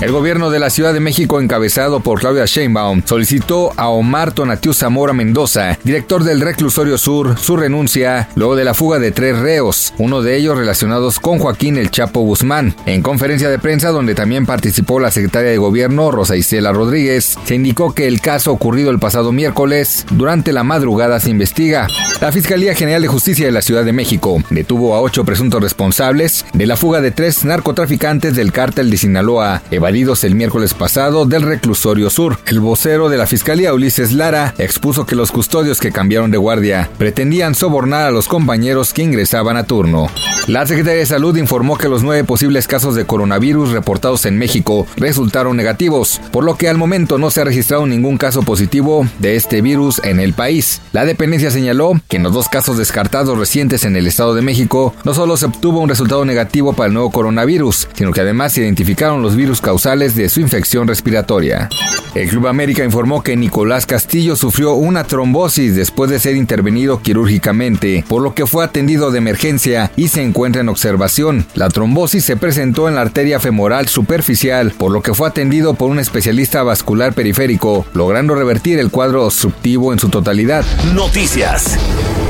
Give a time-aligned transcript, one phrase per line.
[0.00, 4.72] El gobierno de la Ciudad de México, encabezado por Claudia Sheinbaum, solicitó a Omar Tonatiu
[4.72, 9.92] Zamora Mendoza, director del Reclusorio Sur, su renuncia luego de la fuga de tres reos,
[9.98, 12.76] uno de ellos relacionados con Joaquín El Chapo Guzmán.
[12.86, 17.56] En conferencia de prensa, donde también participó la secretaria de Gobierno, Rosa Isela Rodríguez, se
[17.56, 21.88] indicó que el caso ocurrido el pasado miércoles, durante la madrugada se investiga.
[22.20, 26.46] La Fiscalía General de Justicia de la Ciudad de México detuvo a ocho presuntos responsables
[26.52, 31.40] de la fuga de tres narcotraficantes del cártel de Sinaloa, evadidos el miércoles pasado del
[31.40, 32.38] reclusorio sur.
[32.44, 36.90] El vocero de la Fiscalía, Ulises Lara, expuso que los custodios que cambiaron de guardia
[36.98, 40.08] pretendían sobornar a los compañeros que ingresaban a turno.
[40.46, 44.86] La Secretaría de Salud informó que los nueve posibles casos de coronavirus reportados en México
[44.96, 49.36] resultaron negativos, por lo que al momento no se ha registrado ningún caso positivo de
[49.36, 50.82] este virus en el país.
[50.92, 54.94] La dependencia señaló que en los dos casos descartados recientes en el Estado de México
[55.04, 58.62] no solo se obtuvo un resultado negativo para el nuevo coronavirus, sino que además se
[58.62, 61.68] identificaron los virus causantes de su infección respiratoria.
[62.12, 68.04] El Club América informó que Nicolás Castillo sufrió una trombosis después de ser intervenido quirúrgicamente,
[68.08, 71.46] por lo que fue atendido de emergencia y se encuentra en observación.
[71.54, 75.90] La trombosis se presentó en la arteria femoral superficial, por lo que fue atendido por
[75.90, 80.64] un especialista vascular periférico, logrando revertir el cuadro obstructivo en su totalidad.
[80.92, 81.78] Noticias.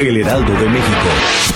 [0.00, 1.55] El Heraldo de México.